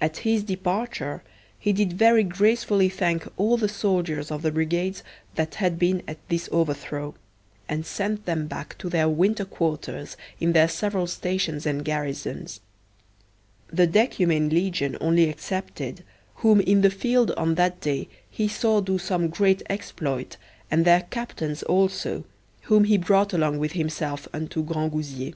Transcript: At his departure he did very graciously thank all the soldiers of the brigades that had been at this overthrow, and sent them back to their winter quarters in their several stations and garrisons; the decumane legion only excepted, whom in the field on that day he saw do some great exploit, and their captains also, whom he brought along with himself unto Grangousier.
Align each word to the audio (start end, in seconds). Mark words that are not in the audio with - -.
At 0.00 0.16
his 0.24 0.44
departure 0.44 1.22
he 1.58 1.74
did 1.74 1.92
very 1.92 2.24
graciously 2.24 2.88
thank 2.88 3.28
all 3.36 3.58
the 3.58 3.68
soldiers 3.68 4.30
of 4.30 4.40
the 4.40 4.50
brigades 4.50 5.02
that 5.34 5.56
had 5.56 5.78
been 5.78 6.02
at 6.08 6.16
this 6.30 6.48
overthrow, 6.50 7.14
and 7.68 7.84
sent 7.84 8.24
them 8.24 8.46
back 8.46 8.78
to 8.78 8.88
their 8.88 9.10
winter 9.10 9.44
quarters 9.44 10.16
in 10.40 10.54
their 10.54 10.68
several 10.68 11.06
stations 11.06 11.66
and 11.66 11.84
garrisons; 11.84 12.60
the 13.70 13.86
decumane 13.86 14.48
legion 14.48 14.96
only 15.02 15.24
excepted, 15.24 16.02
whom 16.36 16.62
in 16.62 16.80
the 16.80 16.88
field 16.88 17.30
on 17.32 17.56
that 17.56 17.78
day 17.82 18.08
he 18.30 18.48
saw 18.48 18.80
do 18.80 18.96
some 18.96 19.28
great 19.28 19.62
exploit, 19.68 20.38
and 20.70 20.86
their 20.86 21.02
captains 21.10 21.62
also, 21.64 22.24
whom 22.62 22.84
he 22.84 22.96
brought 22.96 23.34
along 23.34 23.58
with 23.58 23.72
himself 23.72 24.26
unto 24.32 24.64
Grangousier. 24.64 25.34